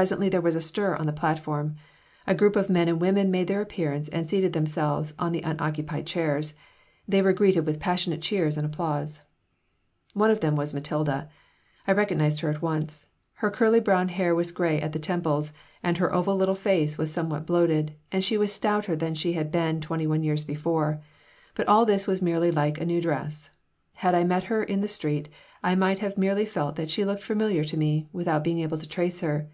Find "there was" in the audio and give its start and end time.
0.30-0.54